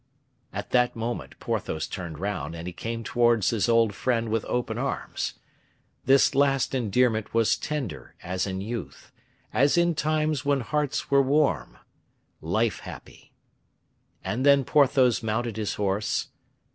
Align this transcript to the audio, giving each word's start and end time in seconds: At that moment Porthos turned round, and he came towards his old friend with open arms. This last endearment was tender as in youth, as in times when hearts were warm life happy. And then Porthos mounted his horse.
At 0.51 0.71
that 0.71 0.95
moment 0.95 1.37
Porthos 1.39 1.85
turned 1.85 2.17
round, 2.17 2.55
and 2.55 2.65
he 2.65 2.73
came 2.73 3.03
towards 3.03 3.51
his 3.51 3.69
old 3.69 3.93
friend 3.93 4.29
with 4.29 4.43
open 4.45 4.79
arms. 4.79 5.35
This 6.05 6.33
last 6.33 6.73
endearment 6.73 7.35
was 7.35 7.55
tender 7.55 8.15
as 8.23 8.47
in 8.47 8.61
youth, 8.61 9.11
as 9.53 9.77
in 9.77 9.93
times 9.93 10.43
when 10.43 10.61
hearts 10.61 11.11
were 11.11 11.21
warm 11.21 11.77
life 12.41 12.79
happy. 12.79 13.31
And 14.23 14.43
then 14.43 14.63
Porthos 14.63 15.21
mounted 15.21 15.55
his 15.57 15.75
horse. 15.75 16.29